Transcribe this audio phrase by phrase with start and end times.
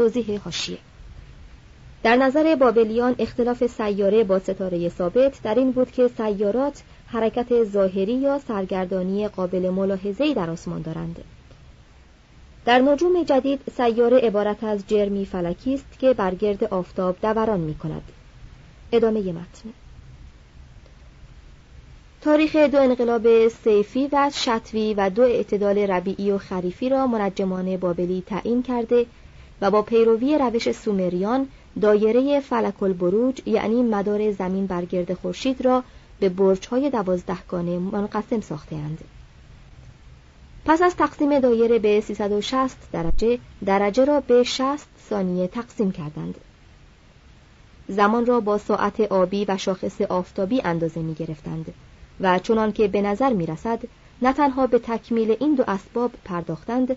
[0.00, 0.78] توضیح حاشیه.
[2.02, 8.12] در نظر بابلیان اختلاف سیاره با ستاره ثابت در این بود که سیارات حرکت ظاهری
[8.14, 11.24] یا سرگردانی قابل ملاحظه‌ای در آسمان دارند.
[12.64, 17.74] در نجوم جدید سیاره عبارت از جرمی فلکی است که بر گرد آفتاب دوران می
[17.74, 18.02] کند
[18.92, 19.72] ادامه متن.
[22.20, 28.22] تاریخ دو انقلاب سیفی و شتوی و دو اعتدال ربیعی و خریفی را منجمان بابلی
[28.26, 29.06] تعیین کرده
[29.60, 31.48] و با پیروی روش سومریان
[31.80, 35.84] دایره فلک البروج یعنی مدار زمین بر گرد خورشید را
[36.20, 39.04] به برج‌های دوازدهگانه منقسم ساختهاند.
[40.64, 46.34] پس از تقسیم دایره به 360 درجه درجه را به 60 ثانیه تقسیم کردند.
[47.88, 51.74] زمان را با ساعت آبی و شاخص آفتابی اندازه می گرفتند
[52.20, 53.80] و چنان که به نظر می رسد
[54.22, 56.96] نه تنها به تکمیل این دو اسباب پرداختند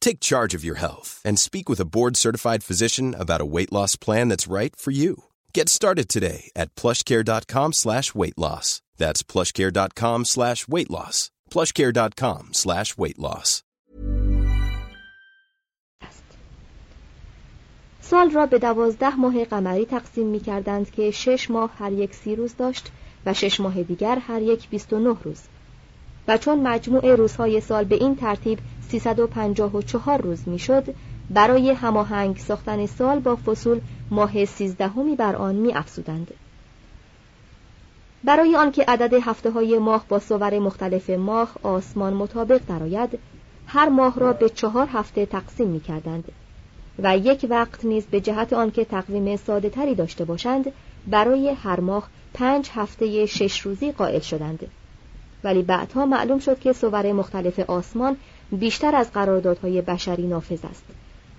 [0.00, 3.96] Take charge of your health and speak with a board-certified physician about a weight loss
[3.96, 5.12] plan that's right for you.
[5.54, 8.82] Get started today at plushcare.com slash weight loss.
[8.98, 11.30] That's plushcare.com slash weight loss.
[11.50, 13.62] plushcare.com slash weight loss.
[18.00, 22.36] سال را به دوازده ماه قمری تقسیم می کردند که شش ماه هر یک سی
[22.36, 22.88] روز داشت
[23.26, 25.40] و شش ماه دیگر هر یک بیست و نه روز
[26.27, 30.95] و چون مجموع روزهای سال به این ترتیب 354 روز می‌شد
[31.29, 36.31] برای هماهنگ ساختن سال با فصول ماه سیزدهمی بر آن می افزودند.
[38.23, 43.19] برای آنکه عدد هفته های ماه با صور مختلف ماه آسمان مطابق درآید
[43.67, 46.23] هر ماه را به چهار هفته تقسیم می کردند
[46.99, 50.71] و یک وقت نیز به جهت آنکه تقویم ساده تری داشته باشند
[51.07, 54.67] برای هر ماه پنج هفته شش روزی قائل شدند
[55.43, 58.17] ولی بعدها معلوم شد که صور مختلف آسمان
[58.51, 60.83] بیشتر از قراردادهای بشری نافذ است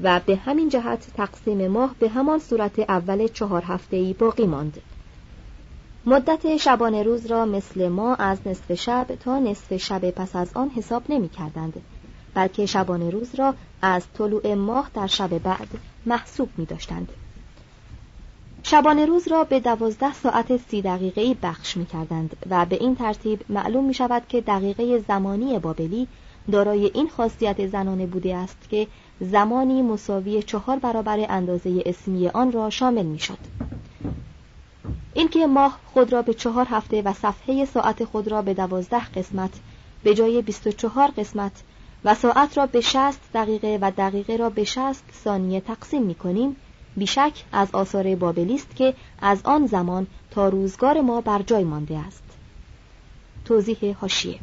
[0.00, 4.80] و به همین جهت تقسیم ماه به همان صورت اول چهار هفته‌ای باقی ماند
[6.06, 10.70] مدت شبانه روز را مثل ما از نصف شب تا نصف شب پس از آن
[10.70, 11.82] حساب نمی کردند
[12.34, 15.68] بلکه شبانه روز را از طلوع ماه در شب بعد
[16.06, 17.08] محسوب می داشتند.
[18.62, 23.44] شبانه روز را به دوازده ساعت سی دقیقه بخش می کردند و به این ترتیب
[23.48, 26.08] معلوم می شود که دقیقه زمانی بابلی
[26.52, 28.86] دارای این خاصیت زنانه بوده است که
[29.20, 33.38] زمانی مساوی چهار برابر اندازه اسمی آن را شامل می شد.
[35.14, 39.50] اینکه ماه خود را به چهار هفته و صفحه ساعت خود را به دوازده قسمت
[40.02, 41.52] به جای 24 قسمت
[42.04, 46.56] و ساعت را به 60 دقیقه و دقیقه را به 60 ثانیه تقسیم می کنیم
[46.98, 51.98] بیشک از آثار بابلی است که از آن زمان تا روزگار ما بر جای مانده
[51.98, 52.22] است.
[53.44, 54.38] توضیح هاشیه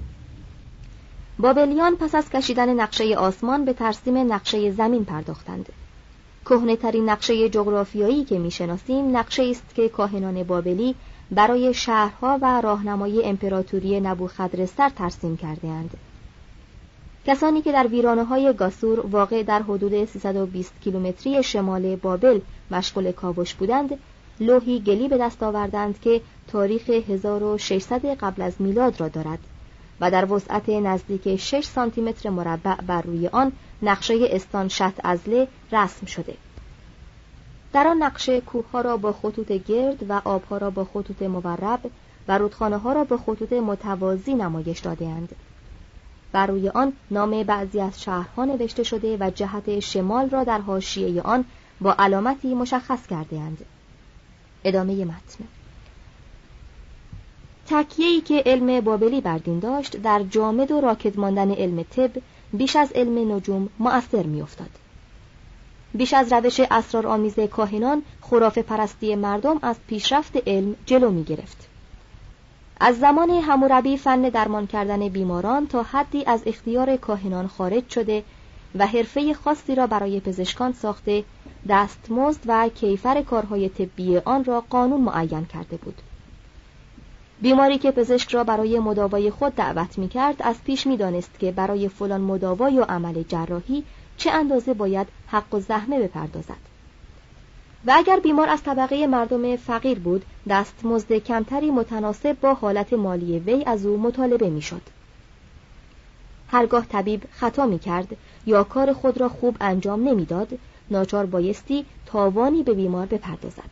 [1.40, 5.70] بابلیان پس از کشیدن نقشه آسمان به ترسیم نقشه زمین پرداختند.
[6.46, 10.96] کهنه ترین نقشه جغرافیایی که می‌شناسیم نقشه است که کاهنان بابلی
[11.32, 15.98] برای شهرها و راهنمای امپراتوری نبوخدرستر ترسیم کرده اند.
[17.28, 22.40] کسانی که در ویرانه های گاسور واقع در حدود 320 کیلومتری شمال بابل
[22.72, 23.98] مشغول کاوش بودند
[24.40, 29.40] لوحی گلی به دست آوردند که تاریخ 1600 قبل از میلاد را دارد
[30.02, 33.52] و در وسعت نزدیک 6 سانتی متر مربع بر روی آن
[33.82, 36.34] نقشه استان شت ازله رسم شده
[37.74, 41.80] در آن نقشه کوهها را با خطوط گرد و آبها را با خطوط مورب
[42.28, 45.36] و رودخانه ها را با خطوط متوازی نمایش دادهاند.
[46.36, 51.22] بر روی آن نام بعضی از شهرها نوشته شده و جهت شمال را در حاشیه
[51.22, 51.46] آن
[51.82, 53.66] با علامتی مشخص کرده اند.
[54.64, 55.44] ادامه متن
[57.68, 62.12] تکیه‌ای که علم بابلی بر دین داشت در جامد و راکد ماندن علم طب
[62.54, 64.70] بیش از علم نجوم مؤثر میافتاد.
[65.94, 71.75] بیش از روش اسرارآمیز کاهنان خرافه پرستی مردم از پیشرفت علم جلو می گرفت.
[72.80, 78.24] از زمان هموربی فن درمان کردن بیماران تا حدی از اختیار کاهنان خارج شده
[78.76, 81.24] و حرفه خاصی را برای پزشکان ساخته
[81.70, 86.02] دستمزد و کیفر کارهای طبی آن را قانون معین کرده بود.
[87.42, 91.52] بیماری که پزشک را برای مداوای خود دعوت می کرد از پیش می دانست که
[91.52, 93.84] برای فلان مداوای و عمل جراحی
[94.18, 96.75] چه اندازه باید حق و زحمه بپردازد
[97.88, 103.64] و اگر بیمار از طبقه مردم فقیر بود دستمزد کمتری متناسب با حالت مالی وی
[103.66, 104.82] از او مطالبه می‌شد.
[106.48, 110.60] هرگاه طبیب خطا می کرد یا کار خود را خوب انجام نمی‌داد
[110.92, 113.70] ناچار بایستی تاوانی به بیمار بپردازد.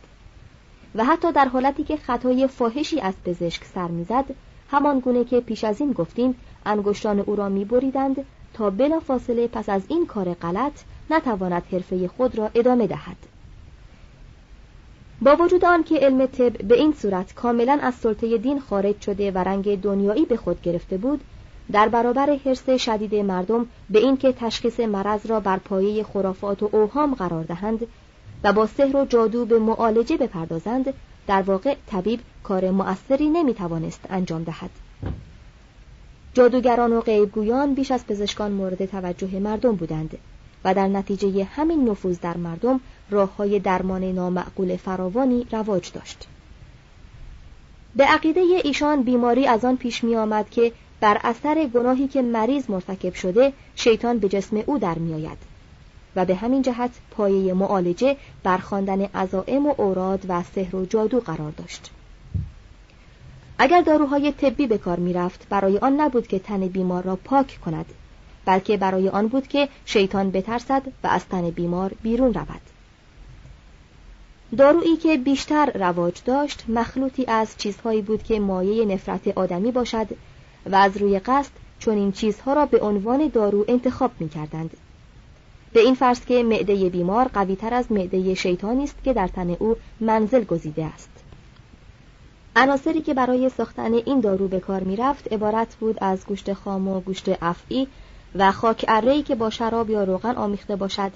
[0.94, 4.24] و حتی در حالتی که خطای فاحشی از پزشک سر می‌زد
[4.70, 6.34] همان گونه که پیش از این گفتیم
[6.66, 8.24] انگشتان او را میبریدند
[8.54, 10.72] تا بلا فاصله پس از این کار غلط
[11.10, 13.33] نتواند حرفه خود را ادامه دهد.
[15.22, 19.38] با وجود آنکه علم طب به این صورت کاملا از سلطه دین خارج شده و
[19.38, 21.20] رنگ دنیایی به خود گرفته بود
[21.72, 27.14] در برابر حرس شدید مردم به اینکه تشخیص مرض را بر پایه خرافات و اوهام
[27.14, 27.86] قرار دهند
[28.44, 30.94] و با سحر و جادو به معالجه بپردازند
[31.26, 34.70] در واقع طبیب کار مؤثری نمی‌توانست انجام دهد.
[36.34, 40.18] جادوگران و غیبگویان بیش از پزشکان مورد توجه مردم بودند
[40.64, 42.80] و در نتیجه همین نفوذ در مردم
[43.10, 46.26] راه های درمان نامعقول فراوانی رواج داشت.
[47.96, 52.70] به عقیده ایشان بیماری از آن پیش می آمد که بر اثر گناهی که مریض
[52.70, 55.38] مرتکب شده شیطان به جسم او در می آید
[56.16, 61.50] و به همین جهت پایه معالجه برخواندن عزائم و اوراد و سحر و جادو قرار
[61.50, 61.90] داشت.
[63.58, 67.86] اگر داروهای طبی به کار می‌رفت برای آن نبود که تن بیمار را پاک کند
[68.44, 72.73] بلکه برای آن بود که شیطان بترسد و از تن بیمار بیرون رود.
[74.58, 80.06] دارویی که بیشتر رواج داشت مخلوطی از چیزهایی بود که مایه نفرت آدمی باشد
[80.70, 84.70] و از روی قصد چون این چیزها را به عنوان دارو انتخاب می کردند.
[85.72, 89.76] به این فرض که معده بیمار قویتر از معده شیطانی است که در تن او
[90.00, 91.10] منزل گزیده است.
[92.56, 97.00] عناصری که برای ساختن این دارو به کار می‌رفت عبارت بود از گوشت خام و
[97.00, 97.86] گوشت افعی
[98.34, 101.12] و خاک ارهی که با شراب یا روغن آمیخته باشد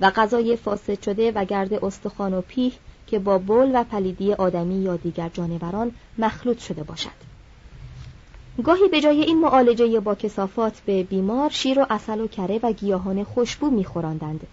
[0.00, 2.72] و غذای فاسد شده و گرد استخوان و پیه
[3.06, 7.24] که با بول و پلیدی آدمی یا دیگر جانوران مخلوط شده باشد.
[8.64, 12.72] گاهی به جای این معالجه با کسافات به بیمار شیر و اصل و کره و
[12.72, 14.46] گیاهان خوشبو میخوراندند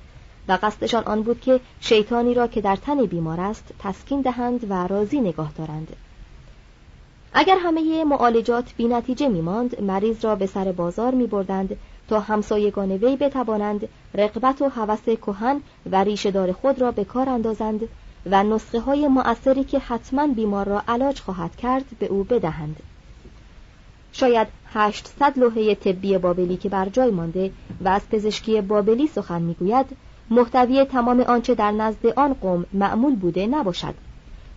[0.47, 4.87] و قصدشان آن بود که شیطانی را که در تن بیمار است تسکین دهند و
[4.87, 5.95] راضی نگاه دارند.
[7.33, 11.77] اگر همه معالجات بی نتیجه می ماند مریض را به سر بازار می بردند
[12.11, 17.87] تا همسایگان وی بتوانند رقبت و هوس کهن و ریشهدار خود را به کار اندازند
[18.31, 22.75] و نسخه های مؤثری که حتما بیمار را علاج خواهد کرد به او بدهند.
[24.11, 27.51] شاید 800 لوحه طبی بابلی که بر جای مانده
[27.81, 29.85] و از پزشکی بابلی سخن می‌گوید
[30.29, 33.93] محتوی تمام آنچه در نزد آن قوم معمول بوده نباشد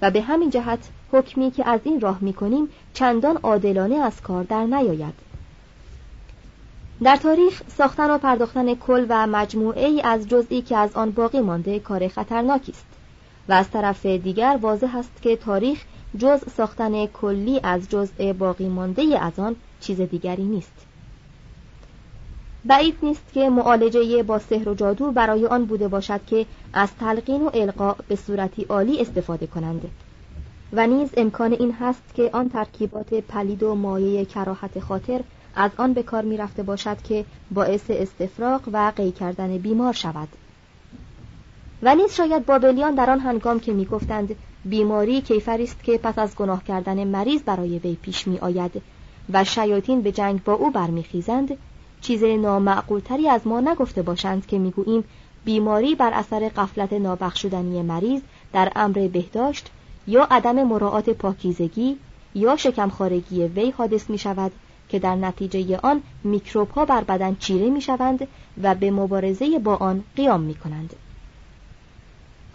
[0.02, 4.64] و به همین جهت حکمی که از این راه می‌کنیم چندان عادلانه از کار در
[4.64, 5.33] نیاید.
[7.02, 11.40] در تاریخ ساختن و پرداختن کل و مجموعه ای از جزئی که از آن باقی
[11.40, 12.86] مانده کار خطرناکی است
[13.48, 15.84] و از طرف دیگر واضح است که تاریخ
[16.18, 20.86] جز ساختن کلی از جزء باقی مانده از آن چیز دیگری نیست.
[22.64, 27.42] بعید نیست که معالجه با سحر و جادو برای آن بوده باشد که از تلقین
[27.42, 29.90] و القا به صورتی عالی استفاده کنند
[30.72, 35.20] و نیز امکان این هست که آن ترکیبات پلید و مایه کراحت خاطر
[35.54, 40.28] از آن به کار می رفته باشد که باعث استفراغ و قی کردن بیمار شود.
[41.82, 46.18] و نیز شاید بابلیان در آن هنگام که می گفتند بیماری کیفری است که پس
[46.18, 48.82] از گناه کردن مریض برای وی پیش می آید
[49.32, 51.58] و شیاطین به جنگ با او برمیخیزند
[52.00, 55.04] چیز نامعقولتری از ما نگفته باشند که می‌گوییم
[55.44, 58.20] بیماری بر اثر قفلت نابخشودنی مریض
[58.52, 59.70] در امر بهداشت
[60.06, 61.98] یا عدم مراعات پاکیزگی
[62.34, 64.52] یا شکمخارگی وی حادث می شود
[64.94, 68.28] که در نتیجه آن میکروب ها بر بدن چیره می شوند
[68.62, 70.96] و به مبارزه با آن قیام می کنند.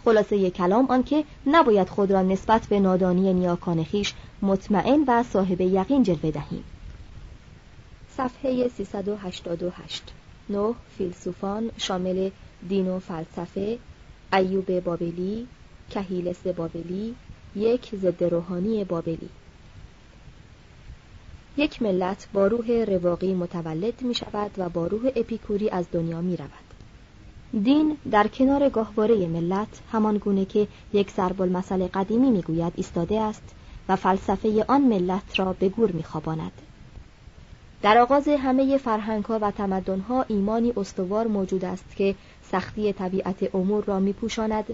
[0.05, 6.03] خلاصه کلام آنکه نباید خود را نسبت به نادانی نیاکان خیش مطمئن و صاحب یقین
[6.03, 6.63] جلوه دهیم.
[8.17, 10.03] صفحه 388
[10.49, 12.29] نه فیلسوفان شامل
[12.69, 13.77] دین و فلسفه
[14.33, 15.47] ایوب بابلی
[15.89, 17.15] کهیلس بابلی
[17.55, 19.29] یک ضد روحانی بابلی
[21.59, 26.37] یک ملت با روح رواقی متولد می شود و با روح اپیکوری از دنیا می
[26.37, 26.69] رود.
[27.63, 33.55] دین در کنار گاهواره ملت همان گونه که یک ضرب المثل قدیمی می‌گوید ایستاده است
[33.89, 36.51] و فلسفه آن ملت را به گور میخواباند
[37.81, 42.15] در آغاز همه فرهنگ ها و تمدن ها ایمانی استوار موجود است که
[42.51, 44.65] سختی طبیعت امور را میپوشاند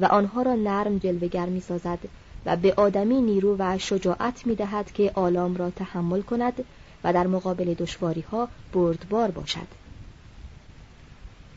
[0.00, 1.98] و آنها را نرم جلوگر می سازد
[2.46, 6.64] و به آدمی نیرو و شجاعت می دهد که آلام را تحمل کند
[7.04, 9.82] و در مقابل دشواری ها بردبار باشد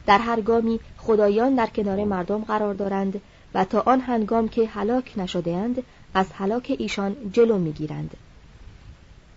[0.06, 3.22] در هر گامی خدایان در کنار مردم قرار دارند
[3.54, 8.18] و تا آن هنگام که هلاک نشدهاند از هلاک ایشان جلو می‌گیرند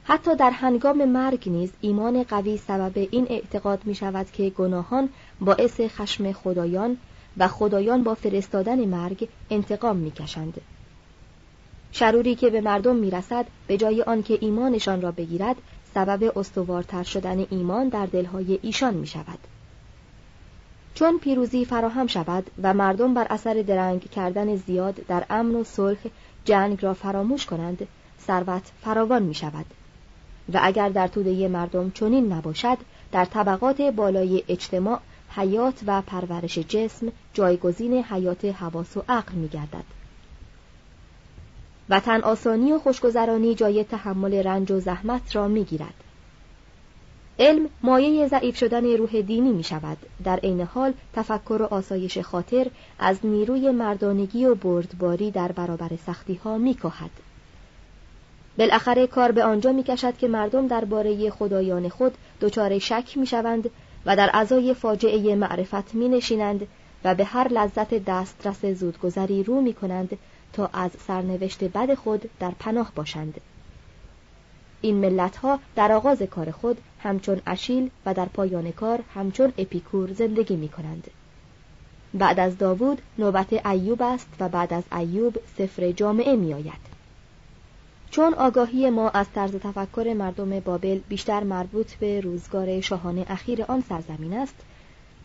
[0.05, 5.09] حتی در هنگام مرگ نیز ایمان قوی سبب این اعتقاد می شود که گناهان
[5.41, 6.97] باعث خشم خدایان
[7.37, 10.61] و خدایان با فرستادن مرگ انتقام می کشند.
[11.93, 15.57] شروری که به مردم می رسد به جای آنکه ایمانشان را بگیرد
[15.95, 19.39] سبب استوارتر شدن ایمان در دلهای ایشان می شود.
[20.95, 25.99] چون پیروزی فراهم شود و مردم بر اثر درنگ کردن زیاد در امن و صلح
[26.45, 27.89] جنگ را فراموش کنند
[28.27, 29.67] ثروت فراوان می شود
[30.53, 32.79] و اگر در توده مردم چنین نباشد
[33.13, 35.01] در طبقات بالای اجتماع
[35.37, 39.98] حیات و پرورش جسم جایگزین حیات حواس و عقل می گردد.
[41.91, 45.95] و تن آسانی و خوشگذرانی جای تحمل رنج و زحمت را می گیرد.
[47.39, 52.67] علم مایه ضعیف شدن روح دینی می شود در عین حال تفکر و آسایش خاطر
[52.99, 57.11] از نیروی مردانگی و بردباری در برابر سختی ها می کهد.
[58.59, 63.71] بالاخره کار به آنجا می کشد که مردم درباره خدایان خود دچار شک می شوند
[64.07, 66.67] و در ازای فاجعه معرفت می نشینند
[67.05, 70.19] و به هر لذت دسترس زودگذری رو می کنند
[70.53, 73.41] تا از سرنوشت بد خود در پناه باشند.
[74.81, 80.13] این ملت ها در آغاز کار خود همچون اشیل و در پایان کار همچون اپیکور
[80.13, 81.11] زندگی می کنند.
[82.15, 86.89] بعد از داوود نوبت ایوب است و بعد از ایوب سفر جامعه می آید.
[88.11, 93.85] چون آگاهی ما از طرز تفکر مردم بابل بیشتر مربوط به روزگار شاهانه اخیر آن
[93.89, 94.55] سرزمین است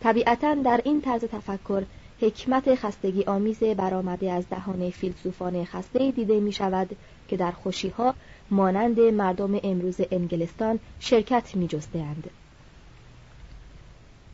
[0.00, 1.84] طبیعتا در این طرز تفکر
[2.24, 6.96] حکمت خستگی آمیز برآمده از دهان فیلسوفان خسته دیده می شود
[7.28, 8.14] که در خوشیها
[8.50, 12.30] مانند مردم امروز انگلستان شرکت می اند.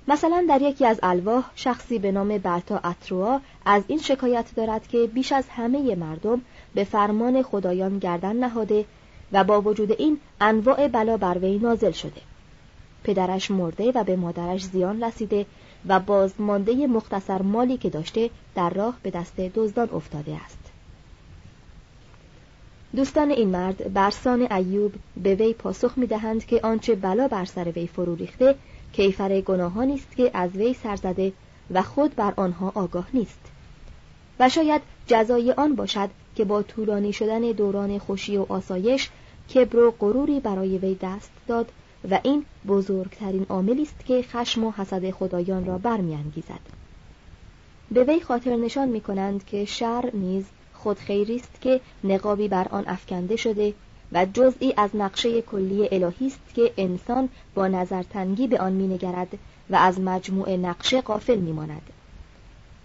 [0.09, 5.07] مثلا در یکی از الواح شخصی به نام برتا اتروا از این شکایت دارد که
[5.07, 6.41] بیش از همه مردم
[6.75, 8.85] به فرمان خدایان گردن نهاده
[9.33, 12.30] و با وجود این انواع بلا بر وی نازل شده
[13.05, 15.47] پدرش مرده و به مادرش زیان رسیده
[15.89, 20.59] و بازمانده مختصر مالی که داشته در راه به دست دزدان افتاده است.
[22.97, 27.69] دوستان این مرد برسان ایوب به وی پاسخ می دهند که آنچه بلا بر سر
[27.69, 28.55] وی فرو ریخته
[28.93, 31.33] کیفر گناهانی است که از وی سرزده
[31.71, 33.41] و خود بر آنها آگاه نیست.
[34.41, 39.09] و شاید جزای آن باشد که با طولانی شدن دوران خوشی و آسایش
[39.55, 41.73] کبر و غروری برای وی دست داد
[42.11, 46.61] و این بزرگترین عاملی است که خشم و حسد خدایان را برمیانگیزد.
[47.91, 52.69] به وی خاطر نشان می کنند که شر نیز خود خیری است که نقابی بر
[52.71, 53.75] آن افکنده شده
[54.13, 59.39] و جزئی از نقشه کلی الهی است که انسان با نظرتنگی به آن مینگرد
[59.71, 61.83] و از مجموع نقشه غافل میماند.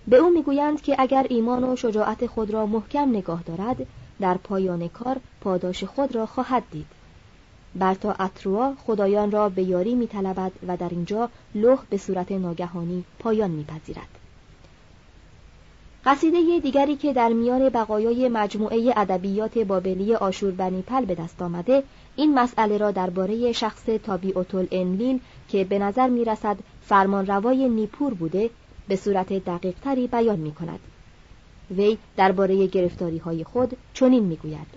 [0.07, 3.88] به او می‌گویند که اگر ایمان و شجاعت خود را محکم نگاه دارد
[4.19, 6.95] در پایان کار پاداش خود را خواهد دید.
[7.75, 10.10] برتا اتروا خدایان را به یاری می
[10.67, 14.08] و در اینجا لوح به صورت ناگهانی پایان میپذیرد.
[16.05, 21.84] قصیده دیگری که در میان بقایای مجموعه ادبیات بابلی آشوربنیپل به دست آمده
[22.15, 28.50] این مسئله را درباره شخص تابیعت انلیل که به نظر می رسد فرمانروای نیپور بوده
[28.88, 30.79] به صورت دقیق تری بیان می کند.
[31.72, 34.67] وی درباره گرفتاری های خود چنین می گوید.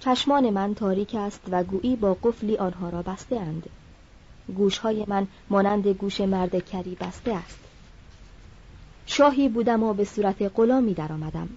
[0.00, 3.70] چشمان من تاریک است و گویی با قفلی آنها را بسته اند.
[4.56, 7.58] گوشهای من مانند گوش مرد کری بسته است.
[9.06, 11.48] شاهی بودم و به صورت غلامی درآمدم.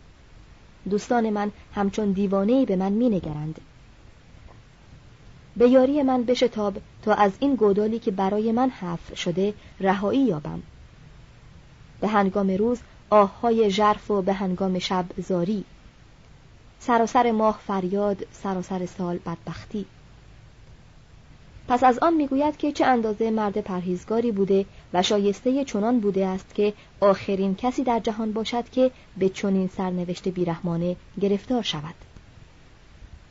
[0.90, 3.62] دوستان من همچون دیوانه به من می نگرند.
[5.58, 10.62] به یاری من بشتاب تا از این گودالی که برای من حفر شده رهایی یابم.
[12.02, 12.80] به هنگام روز
[13.10, 15.66] آههای ژرف و به هنگام شب زاری
[16.80, 19.86] سراسر ماه فریاد سراسر سال بدبختی.
[21.68, 26.56] پس از آن می‌گوید که چه اندازه مرد پرهیزگاری بوده و شایسته چنان بوده است
[26.56, 31.96] که آخرین کسی در جهان باشد که به چنین سرنوشت بیرحمانه گرفتار شود.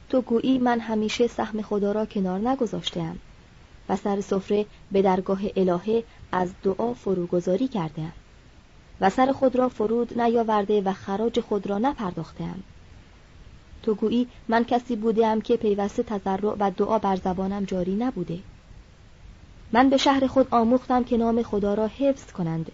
[0.08, 3.18] تو گویی من همیشه سهم خدا را کنار نگذاشتم
[3.88, 8.12] و سر سفره به درگاه الهه از دعا فروگذاری کردم
[9.00, 12.62] و سر خود را فرود نیاورده و خراج خود را نپرداختم
[13.88, 18.38] تو گویی من کسی بودم که پیوسته تضرع و دعا بر زبانم جاری نبوده.
[19.72, 22.72] من به شهر خود آموختم که نام خدا را حفظ کنند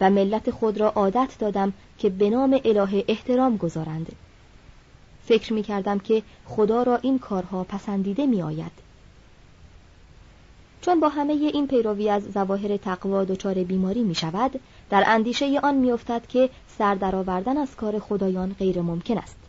[0.00, 4.12] و ملت خود را عادت دادم که به نام اله احترام گذارند.
[5.24, 8.72] فکر می کردم که خدا را این کارها پسندیده می آید
[10.80, 15.74] چون با همه این پیروی از ظواهر تقوا دچار بیماری می شود در اندیشه آن
[15.74, 19.47] می افتد که سر درآوردن از کار خدایان غیر ممکن است.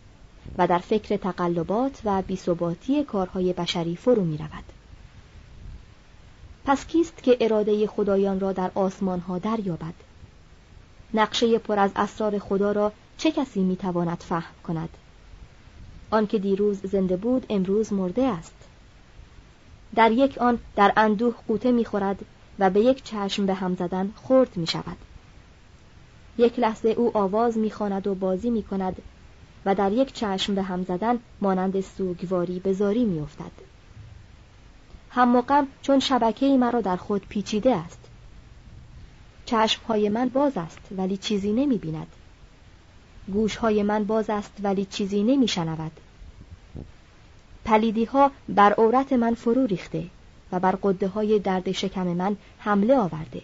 [0.58, 4.64] و در فکر تقلبات و بیثباتی کارهای بشری فرو می رود.
[6.66, 9.94] پس کیست که اراده خدایان را در آسمان ها دریابد؟
[11.14, 14.90] نقشه پر از اسرار خدا را چه کسی می تواند فهم کند؟
[16.12, 18.56] آنکه دیروز زنده بود امروز مرده است.
[19.96, 22.26] در یک آن در اندوه قوطه می خورد
[22.60, 24.98] و به یک چشم به هم زدن خرد می شود.
[26.38, 27.74] یک لحظه او آواز می
[28.06, 29.02] و بازی می کند
[29.66, 33.52] و در یک چشم به هم زدن مانند سوگواری به زاری می افتد.
[35.10, 38.00] هم مقام چون شبکه مرا در خود پیچیده است.
[39.88, 42.08] های من باز است ولی چیزی نمی بیند.
[43.60, 45.92] های من باز است ولی چیزی نمی شنود.
[47.66, 50.04] پلیدی ها بر عورت من فرو ریخته
[50.52, 53.42] و بر قده های درد شکم من حمله آورده.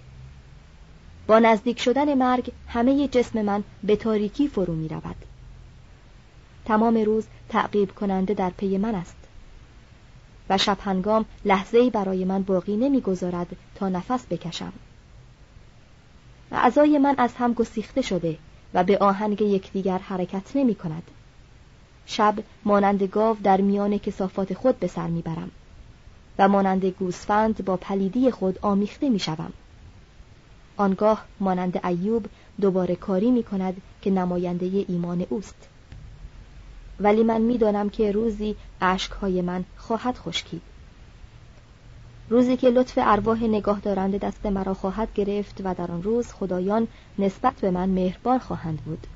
[1.27, 5.15] با نزدیک شدن مرگ همه جسم من به تاریکی فرو می رود.
[6.65, 9.15] تمام روز تعقیب کننده در پی من است.
[10.49, 14.73] و شب هنگام لحظه برای من باقی نمی‌گذارد تا نفس بکشم.
[16.51, 18.37] اعضای من از هم گسیخته شده
[18.73, 21.03] و به آهنگ یکدیگر حرکت نمی کند
[22.05, 25.51] شب مانند گاو در میان کسافات خود به سر می‌برم
[26.39, 29.53] و مانند گوسفند با پلیدی خود آمیخته می شوم.
[30.77, 32.25] آنگاه مانند ایوب
[32.61, 35.67] دوباره کاری می کند که نماینده ایمان اوست.
[36.99, 40.61] ولی من می‌دانم که روزی اشکهای من خواهد خشکید.
[42.29, 46.87] روزی که لطف ارواح نگاه دارنده دست مرا خواهد گرفت و در آن روز خدایان
[47.19, 49.07] نسبت به من مهربان خواهند بود.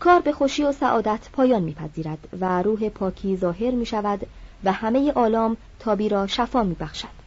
[0.00, 4.26] کار به خوشی و سعادت پایان میپذیرد و روح پاکی ظاهر می شود
[4.64, 7.22] و همه آلام تابی را شفا می بخشد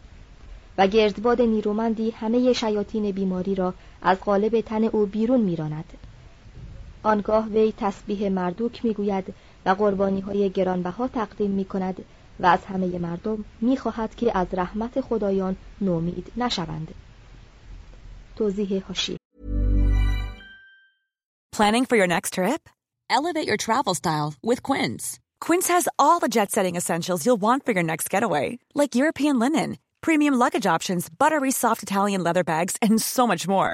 [0.78, 5.94] و گردباد نیرومندی همه شیاطین بیماری را از قالب تن او بیرون میراند.
[7.06, 9.34] آنگاه وی تسبیح مردوک می‌گوید
[9.66, 12.06] و قربانی های گرانبها تقدیم می کند
[12.40, 16.94] و از همه مردم می‌خواهد که از رحمت خدایان نومید نشوند.
[18.36, 19.18] توضیح هاشی
[21.56, 22.62] Planning for your next trip?
[23.18, 25.06] Elevate your travel style with Quince.
[25.46, 29.70] Quince has all the jet-setting essentials you'll want for your next getaway, like European linen,
[30.02, 33.74] premium luggage options, buttery soft Italian leather bags, and so much more.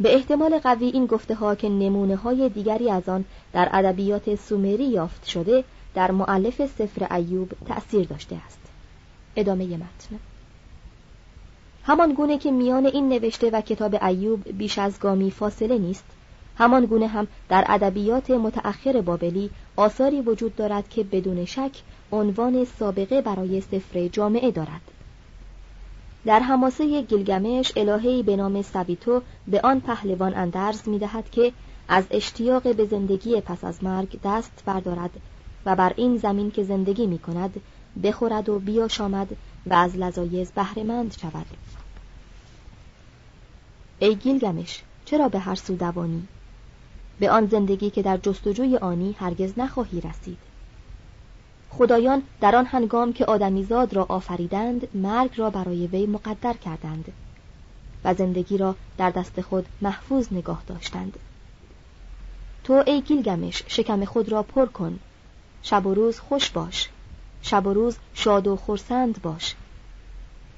[0.00, 4.84] به احتمال قوی این گفته ها که نمونه های دیگری از آن در ادبیات سومری
[4.84, 8.58] یافت شده در معلف سفر ایوب تأثیر داشته است.
[9.36, 10.18] ادامه متن.
[11.84, 16.04] همان گونه که میان این نوشته و کتاب ایوب بیش از گامی فاصله نیست
[16.58, 21.72] همان گونه هم در ادبیات متأخر بابلی آثاری وجود دارد که بدون شک
[22.12, 24.95] عنوان سابقه برای سفر جامعه دارد.
[26.26, 31.52] در حماسه گیلگمش الهه‌ای به نام سیدوری به آن پهلوان اندرز می دهد که
[31.88, 35.10] از اشتیاق به زندگی پس از مرگ دست بردارد
[35.66, 37.60] و بر این زمین که زندگی می کند
[38.02, 39.36] بخورد و بیاشامد
[39.66, 41.46] و از لذایز بهرهمند شود.
[43.98, 46.22] ای گیلگمش چرا به هر سو دوانی؟
[47.20, 50.38] به آن زندگی که در جستجوی آنی هرگز نخواهی رسید.
[51.78, 57.12] خدایان در آن هنگام که آدمیزاد را آفریدند مرگ را برای وی مقدر کردند
[58.04, 61.18] و زندگی را در دست خود محفوظ نگاه داشتند.
[62.64, 64.98] تو ای گیلگمش شکم خود را پر کن.
[65.62, 66.88] شب و روز خوش باش.
[67.42, 69.54] شب و روز شاد و خرسند باش.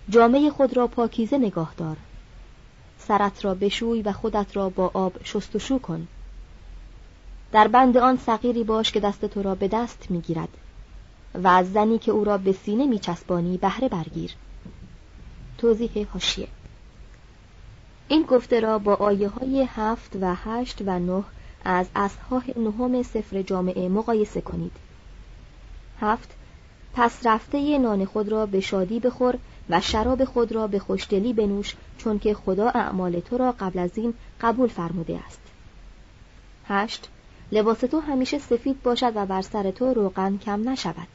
[0.09, 1.97] جامعه خود را پاکیزه نگاه دار.
[2.99, 6.09] سرت را بشوی و خودت را با آب شستشو کن.
[7.53, 10.49] در بند آن صغیری باش که دست تو را به دست می‌گیرد.
[11.35, 14.35] و از زنی که او را به سینه میچسبانی بهره برگیر.
[15.59, 16.49] توضیح هاشیه
[18.09, 21.25] این گفته را با آیه های هفت و هشت و نه
[21.65, 24.73] از اصحاح نهم سفر جامعه مقایسه کنید.
[26.01, 26.35] هفت
[26.95, 29.39] پس رفته نان خود را به شادی بخور
[29.71, 33.91] و شراب خود را به خوشدلی بنوش چون که خدا اعمال تو را قبل از
[33.99, 35.41] این قبول فرموده است.
[36.69, 37.09] هشت
[37.53, 41.09] لباس تو همیشه سفید باشد و بر سر تو روغن کم نشود.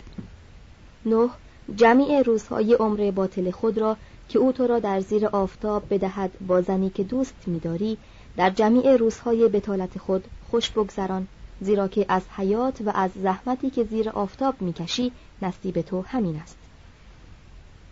[1.06, 1.30] نه
[1.76, 3.98] جمیع روزهای عمر باطل خود را
[4.30, 7.98] که او تو را در زیر آفتاب بدهد با زنی که دوست میداری
[8.38, 11.28] در جمیع روزهای بتالت خود خوش بگذران
[11.62, 16.58] زیرا که از حیات و از زحمتی که زیر آفتاب می‌کشی نصیب تو همین است.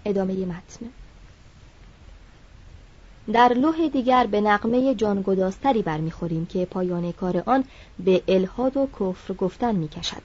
[0.06, 0.90] ادامه متن.
[3.34, 7.64] در لوح دیگر به نقمه جانگداستری برمیخوریم که پایان کار آن
[8.00, 10.22] به الهاد و کفر گفتن می‌کشد.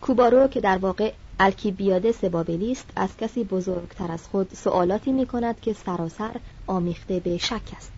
[0.00, 5.60] کوبارو که در واقع الکیبیادس بابلی است از کسی بزرگتر از خود سوالاتی می کند
[5.60, 7.92] که سراسر آمیخته به شک است.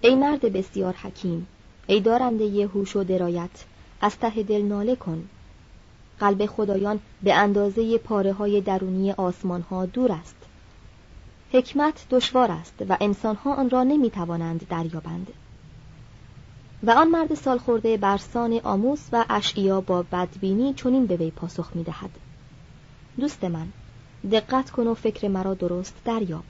[0.00, 1.46] ای مرد بسیار حکیم
[1.86, 3.64] ای دارنده هوش و درایت
[4.00, 5.28] از ته دل ناله کن.
[6.20, 10.41] قلب خدایان به اندازه پاره های درونی آسمان ها دور است.
[11.52, 15.32] حکمت دشوار است و انسان ها آن را نمی توانند دریابند.
[16.82, 21.84] و آن مرد سالخورده برسان آموس و اشعیا با بدبینی چنین به وی پاسخ می
[21.84, 22.10] دهد.
[23.20, 23.66] دوست من
[24.32, 26.44] دقت کن و فکر مرا درست دریاب.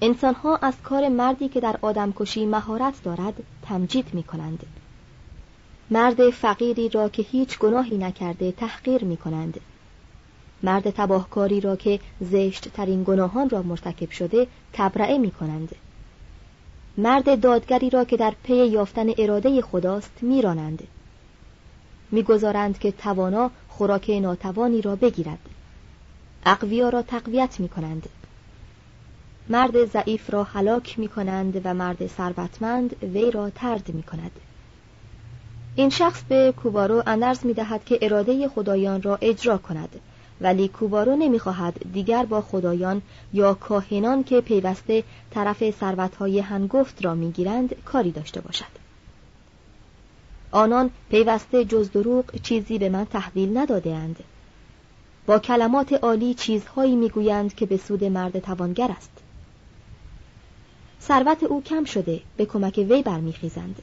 [0.00, 4.66] انسانها از کار مردی که در آدمکشی مهارت دارد تمجید می کنند
[5.90, 9.60] مرد فقیری را که هیچ گناهی نکرده تحقیر می کنند
[10.62, 15.74] مرد تباهکاری را که زشت ترین گناهان را مرتکب شده تبرعه می کنند
[16.98, 20.82] مرد دادگری را که در پی یافتن اراده خداست میرانند.
[22.10, 25.38] می‌گذارند که توانا خوراک ناتوانی را بگیرد.
[26.46, 28.08] اقویا را تقویت می کنند
[29.48, 34.30] مرد ضعیف را هلاک می کنند و مرد ثروتمند وی را ترد می کند
[35.74, 40.00] این شخص به کوبارو اندرز می دهد که اراده خدایان را اجرا کند.
[40.42, 43.02] ولی کوبارو نمی‌خواهد دیگر با خدایان
[43.32, 48.82] یا کاهنان که پیوسته طرف ثروتهای هنگفت را می‌گیرند کاری داشته باشد.
[50.50, 54.16] آنان پیوسته جز دروغ چیزی به من تحویل ندادهاند.
[55.26, 59.10] با کلمات عالی چیزهایی می‌گویند که به سود مرد توانگر است.
[61.00, 63.82] ثروت او کم شده به کمک وی برمیخیزند.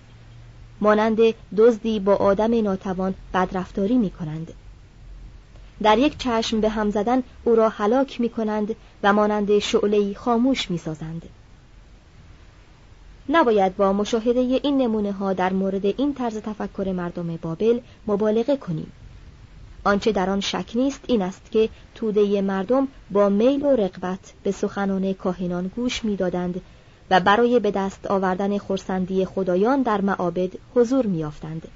[0.82, 1.20] مانند
[1.58, 4.54] دزدی با آدم ناتوان بدرفتاری می کنند.
[5.84, 10.72] در یک چشم به هم زدن او را هلاک می کنند و مانند شعلهی خاموش
[10.72, 11.30] می سازند.
[13.30, 18.92] نباید با مشاهده این نمونه ها در مورد این طرز تفکر مردم بابل مبالغه کنیم.
[19.84, 24.52] آنچه در آن شک نیست این است که توده مردم با میل و رقبت به
[24.52, 26.62] سخنان کاهنان گوش می‌دادند
[27.10, 31.68] و برای به دست آوردن خورسندی خدایان در معابد حضور میافتند.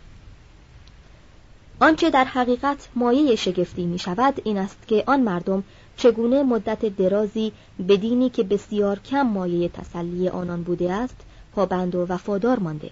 [1.83, 5.63] آنچه در حقیقت مایه شگفتی می شود این است که آن مردم
[5.97, 7.51] چگونه مدت درازی
[7.87, 11.15] به دینی که بسیار کم مایه تسلی آنان بوده است
[11.55, 12.89] پابند و وفادار مانده.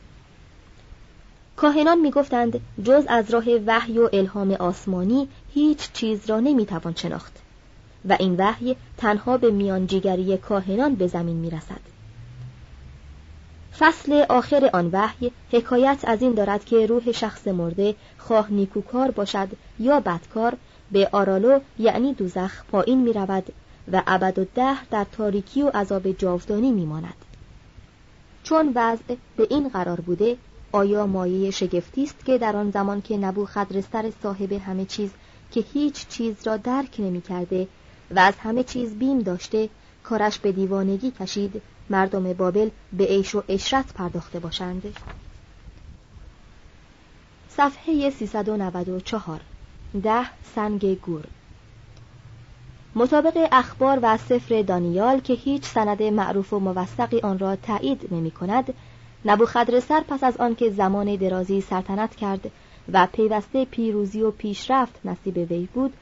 [1.56, 7.40] کاهنان می‌گفتند جز از راه وحی و الهام آسمانی هیچ چیز را نمی‌توان شناخت
[8.10, 11.91] و این وحی تنها به میانجیگری کاهنان به زمین می‌رسد.
[13.82, 19.48] فصل آخر آن وحی حکایت از این دارد که روح شخص مرده خواه نیکوکار باشد
[19.80, 20.58] یا بدکار
[20.92, 23.44] به آرالو یعنی دوزخ پایین می رود
[23.92, 27.14] و ابد و ده در تاریکی و عذاب جاودانی می ماند.
[28.44, 30.38] چون وضع به این قرار بوده
[30.72, 35.10] آیا مایه شگفتی است که در آن زمان که نبو خدرستر صاحب همه چیز
[35.52, 37.68] که هیچ چیز را درک نمی کرده
[38.16, 39.70] و از همه چیز بیم داشته
[40.04, 44.96] کارش به دیوانگی کشید مردم بابل به عیش و اشرت پرداخته باشند.
[47.50, 49.40] صفحه 394
[50.04, 50.26] ده
[50.56, 51.24] سنگ گور.
[52.96, 58.32] مطابق اخبار و سفر دانیال که هیچ سند معروف و موثقی آن را تایید نمی
[58.32, 58.74] کند
[59.26, 62.52] نبوخدرسر پس از آنکه زمان درازی سلطنت کرد
[62.94, 65.94] و پیوسته پیروزی و پیشرفت نصیب وی بود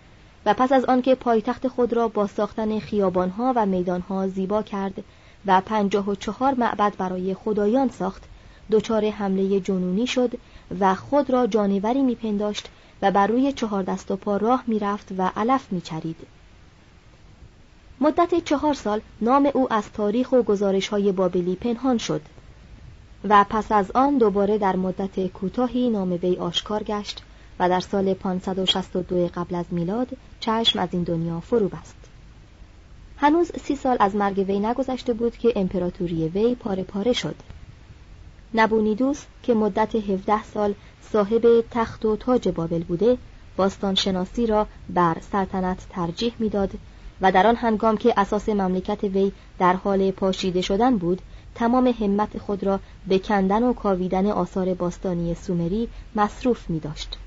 [0.46, 5.04] و پس از آنکه پایتخت خود را با ساختن خیابانها و میدانها زیبا کرد
[5.46, 8.24] و پنجاه و چهار معبد برای خدایان ساخت
[8.72, 10.32] دچار حمله جنونی شد
[10.80, 12.70] و خود را جانوری میپنداشت
[13.02, 16.18] و بر روی چهار دست و پا راه می‌رفت و علف میچرید
[18.02, 22.22] مدت چهار سال نام او از تاریخ و گزارش های بابلی پنهان شد
[23.30, 27.24] و پس از آن دوباره در مدت کوتاهی نام وی آشکار گشت
[27.60, 30.08] و در سال 562 قبل از میلاد
[30.40, 31.99] چشم از این دنیا فرو بست.
[33.22, 37.36] هنوز سی سال از مرگ وی نگذشته بود که امپراتوری وی پاره پاره شد.
[38.54, 40.74] نبونیدوس که مدت 17 سال
[41.12, 43.18] صاحب تخت و تاج بابل بوده
[43.58, 46.72] باستان شناسی را بر سلطنت ترجیح می‌داد
[47.22, 51.22] و در آن هنگام که اساس مملکت وی در حال پاشیده شدن بود
[51.56, 57.18] تمام همت خود را به کندن و کاویدن آثار باستانی سومری مصروف می داشت.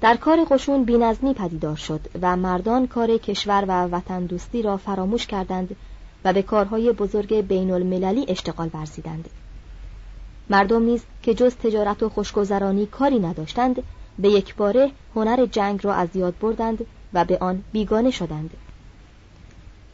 [0.00, 5.26] در کار قشون بینظمی پدیدار شد و مردان کار کشور و وطن دوستی را فراموش
[5.26, 5.76] کردند
[6.24, 9.28] و به کارهای بزرگ بین المللی اشتغال ورزیدند.
[10.50, 13.82] مردم نیز که جز تجارت و خوشگذرانی کاری نداشتند
[14.18, 18.50] به یک باره هنر جنگ را از یاد بردند و به آن بیگانه شدند.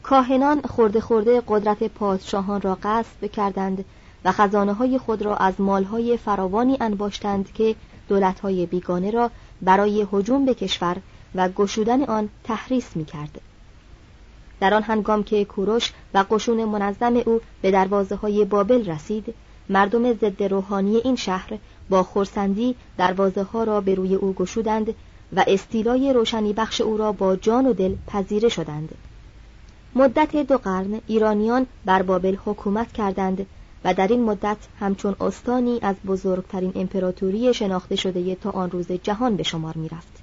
[0.03, 3.85] کاهنان خورده خورده قدرت پادشاهان را غصب کردند
[4.25, 7.75] و خزانه های خود را از مالهای فراوانی انباشتند که
[8.07, 10.97] دولتهای بیگانه را برای هجوم به کشور
[11.35, 13.41] و گشودن آن تحریس می کرد.
[14.59, 19.33] در آن هنگام که کوروش و قشون منظم او به دروازه های بابل رسید
[19.69, 21.57] مردم ضد روحانی این شهر
[21.89, 24.95] با خورسندی دروازه ها را به روی او گشودند
[25.35, 28.95] و استیلای روشنی بخش او را با جان و دل پذیره شدند
[29.95, 33.45] مدت دو قرن ایرانیان بر بابل حکومت کردند
[33.83, 39.35] و در این مدت همچون استانی از بزرگترین امپراتوری شناخته شده تا آن روز جهان
[39.35, 40.17] به شمار می رفت.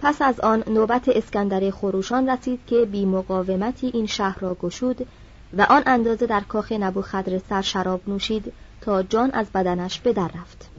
[0.00, 5.06] پس از آن نوبت اسکندر خروشان رسید که بی مقاومتی این شهر را گشود
[5.58, 10.12] و آن اندازه در کاخ نبو خدر سر شراب نوشید تا جان از بدنش به
[10.12, 10.70] رفت.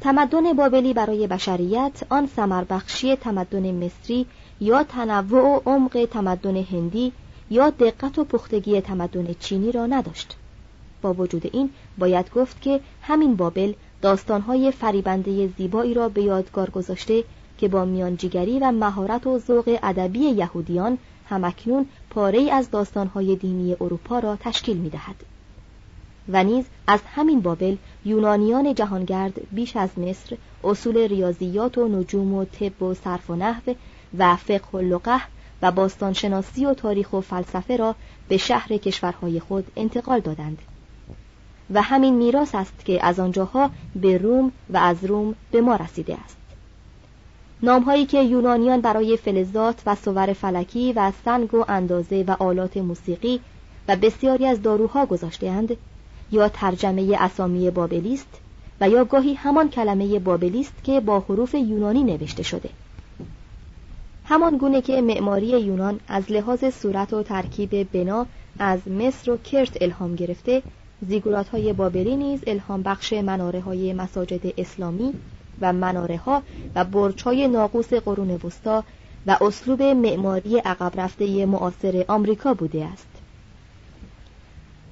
[0.00, 4.26] تمدن بابلی برای بشریت آن سمربخشی تمدن مصری
[4.60, 7.12] یا تنوع و عمق تمدن هندی
[7.50, 10.36] یا دقت و پختگی تمدن چینی را نداشت
[11.02, 17.24] با وجود این باید گفت که همین بابل داستانهای فریبنده زیبایی را به یادگار گذاشته
[17.58, 24.18] که با میانجیگری و مهارت و ذوق ادبی یهودیان همکنون پاره از داستانهای دینی اروپا
[24.18, 25.16] را تشکیل می دهد.
[26.28, 32.44] و نیز از همین بابل یونانیان جهانگرد بیش از مصر اصول ریاضیات و نجوم و
[32.44, 33.74] طب و صرف و نحو
[34.18, 37.94] و فقه و لغه و باستانشناسی و تاریخ و فلسفه را
[38.28, 40.58] به شهر کشورهای خود انتقال دادند.
[41.70, 46.16] و همین میراث است که از آنجاها به روم و از روم به ما رسیده
[46.24, 46.36] است.
[47.62, 53.40] نامهایی که یونانیان برای فلزات و صور فلکی و سنگ و اندازه و آلات موسیقی
[53.88, 55.76] و بسیاری از داروها گذاشتهاند
[56.32, 58.40] یا ترجمه اسامی بابلیست
[58.80, 62.70] و یا گاهی همان کلمه بابلیست که با حروف یونانی نوشته شده.
[64.28, 68.26] همان گونه که معماری یونان از لحاظ صورت و ترکیب بنا
[68.58, 70.62] از مصر و کرت الهام گرفته
[71.08, 75.14] زیگورات های بابلی نیز الهام بخش مناره های مساجد اسلامی
[75.60, 76.42] و مناره ها
[76.74, 78.84] و برج های ناقوس قرون وسطا
[79.26, 83.08] و اسلوب معماری عقب رفته معاصر آمریکا بوده است.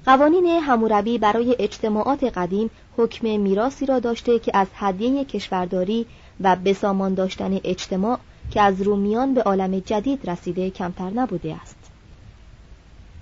[0.05, 6.05] قوانین هموربی برای اجتماعات قدیم حکم میراسی را داشته که از هدیه کشورداری
[6.41, 8.19] و بسامان داشتن اجتماع
[8.51, 11.91] که از رومیان به عالم جدید رسیده کمتر نبوده است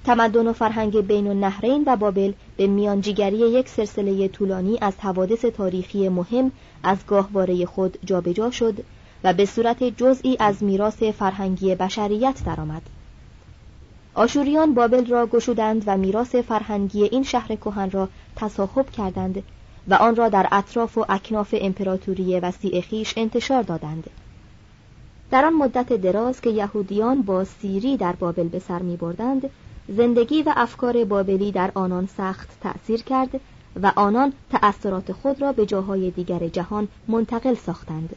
[0.04, 6.10] تمدن و فرهنگ بین النهرین و بابل به میانجیگری یک سلسله طولانی از حوادث تاریخی
[6.10, 6.52] مهم
[6.84, 8.84] از گاهواره خود جابجا شد
[9.24, 12.82] و به صورت جزئی از میراث فرهنگی بشریت درآمد.
[14.14, 19.44] آشوریان بابل را گشودند و میراث فرهنگی این شهر کهن را تصاحب کردند
[19.88, 24.10] و آن را در اطراف و اکناف امپراتوری وسیع خیش انتشار دادند.
[25.34, 29.50] در آن مدت دراز که یهودیان با سیری در بابل به سر می بردند،
[29.88, 33.42] زندگی و افکار بابلی در آنان سخت تأثیر کرد
[33.84, 38.16] و آنان تأثیرات خود را به جاهای دیگر جهان منتقل ساختند.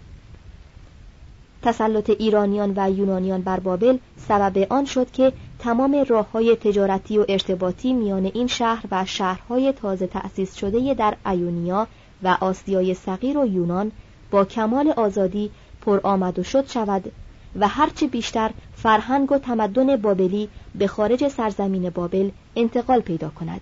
[1.62, 7.24] تسلط ایرانیان و یونانیان بر بابل سبب آن شد که تمام راه های تجارتی و
[7.28, 11.86] ارتباطی میان این شهر و شهرهای تازه تأسیس شده در ایونیا
[12.22, 13.92] و آسیای صغیر و یونان
[14.30, 15.50] با کمال آزادی
[15.86, 17.12] پر آمد و شد شود
[17.56, 23.60] و هرچه بیشتر فرهنگ و تمدن بابلی به خارج سرزمین بابل انتقال پیدا کند.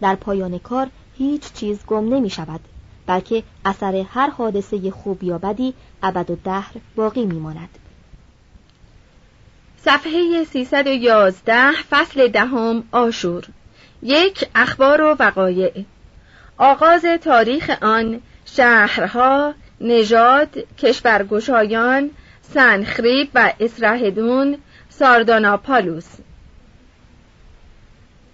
[0.00, 0.88] در پایان کار
[1.18, 2.60] هیچ چیز گم نمی شود
[3.06, 7.78] بلکه اثر هر حادثه خوب یا بدی ابد و دهر باقی می ماند.
[9.78, 13.44] صفحه 311 فصل دهم آشور.
[14.02, 15.84] یک اخبار و وقایع.
[16.58, 22.10] آغاز تاریخ آن شهرها نژاد کشورگشایان
[22.54, 24.58] سنخریب و اسرهدون
[24.88, 26.06] سارداناپالوس.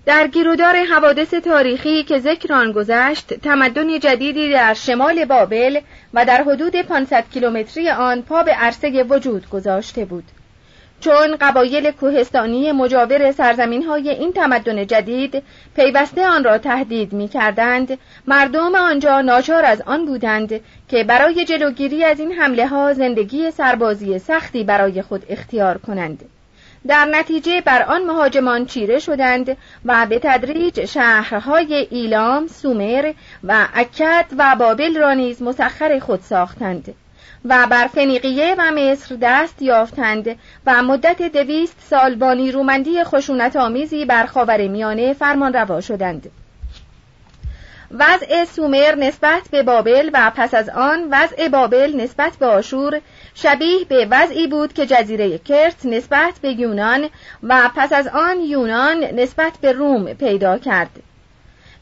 [0.06, 5.80] در گیرودار حوادث تاریخی که ذکر آن گذشت تمدن جدیدی در شمال بابل
[6.14, 10.24] و در حدود 500 کیلومتری آن پا به عرصه وجود گذاشته بود.
[11.02, 15.42] چون قبایل کوهستانی مجاور سرزمین های این تمدن جدید
[15.76, 22.04] پیوسته آن را تهدید می کردند مردم آنجا ناچار از آن بودند که برای جلوگیری
[22.04, 26.24] از این حمله ها زندگی سربازی سختی برای خود اختیار کنند.
[26.86, 33.12] در نتیجه بر آن مهاجمان چیره شدند و به تدریج شهرهای ایلام، سومر
[33.44, 36.94] و اکد و بابل را نیز مسخر خود ساختند.
[37.44, 44.04] و بر فنیقیه و مصر دست یافتند و مدت دویست سال با نیرومندی خشونت آمیزی
[44.04, 46.30] بر خاور میانه فرمان روا شدند.
[47.98, 53.00] وضع سومر نسبت به بابل و پس از آن وضع بابل نسبت به آشور
[53.34, 57.08] شبیه به وضعی بود که جزیره کرت نسبت به یونان
[57.42, 60.90] و پس از آن یونان نسبت به روم پیدا کرد.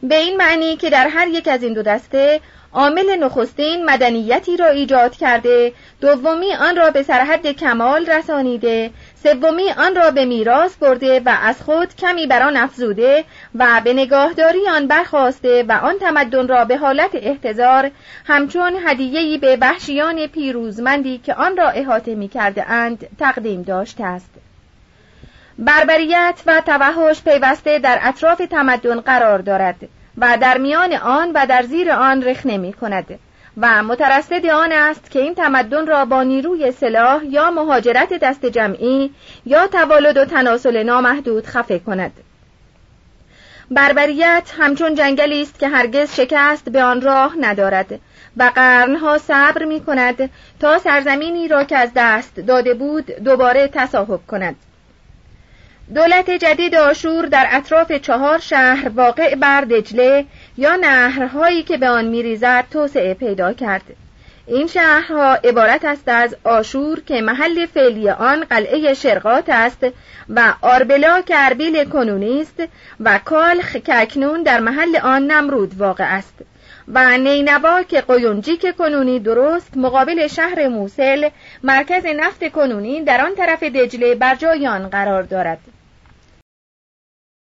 [0.03, 2.41] به این معنی که در هر یک از این دو دسته
[2.73, 8.91] عامل نخستین مدنیتی را ایجاد کرده دومی آن را به سرحد کمال رسانیده
[9.23, 13.93] سومی آن را به میراث برده و از خود کمی بر آن افزوده و به
[13.93, 17.91] نگاهداری آن برخواسته و آن تمدن را به حالت احتضار
[18.27, 24.31] همچون هدیه‌ای به وحشیان پیروزمندی که آن را احاطه می کرده اند تقدیم داشته است.
[25.59, 29.77] بربریت و توحش پیوسته در اطراف تمدن قرار دارد.
[30.21, 33.19] و در میان آن و در زیر آن رخنه می کند.
[33.57, 39.11] و مترصد آن است که این تمدن را با نیروی سلاح یا مهاجرت دست جمعی
[39.47, 42.13] یا توالد و تناسل نامحدود خفه کند.
[43.71, 48.01] بربریت همچون جنگلی است که هرگز شکست به آن راه ندارد
[48.37, 50.31] و قرنها صبر می کند
[50.61, 54.57] تا سرزمینی را که از دست داده بود دوباره تصاحب کند.
[55.95, 60.25] دولت جدید آشور در اطراف چهار شهر واقع بر دجله
[60.57, 63.83] یا نهرهایی که به آن میریزد توسعه پیدا کرد.
[64.47, 69.87] این شهرها عبارت است از آشور که محل فعلی آن قلعه شرقات است
[70.29, 72.63] و آربلا که اربیل کنونی است
[73.01, 76.35] و کالخ که اکنون در محل آن نمرود واقع است
[76.89, 78.05] و نینوا که
[78.61, 81.29] که کنونی درست مقابل شهر موسل
[81.63, 85.59] مرکز نفت کنونی در آن طرف دجله بر جای آن قرار دارد.